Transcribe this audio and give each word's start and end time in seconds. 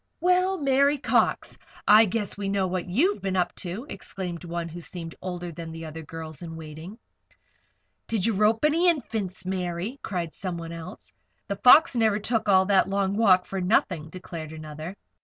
"Well, 0.19 0.57
Mary 0.57 0.97
Cox! 0.97 1.59
I 1.87 2.05
guess 2.05 2.35
we 2.35 2.49
know 2.49 2.65
what 2.65 2.89
you've 2.89 3.21
been 3.21 3.35
up 3.35 3.53
to," 3.57 3.85
exclaimed 3.87 4.43
one 4.43 4.67
who 4.67 4.81
seemed 4.81 5.13
older 5.21 5.51
than 5.51 5.71
the 5.71 5.85
other 5.85 6.01
girls 6.01 6.41
in 6.41 6.55
waiting. 6.55 6.97
"Did 8.07 8.25
you 8.25 8.33
rope 8.33 8.65
any 8.65 8.89
Infants, 8.89 9.45
Mary?" 9.45 9.99
cried 10.01 10.33
somebody 10.33 10.73
else. 10.73 11.13
"'The 11.49 11.55
Fox' 11.57 11.95
never 11.95 12.17
took 12.17 12.49
all 12.49 12.65
that 12.65 12.89
long 12.89 13.15
walk 13.15 13.45
for 13.45 13.61
nothing," 13.61 14.09
declared 14.09 14.51
another. 14.51 14.97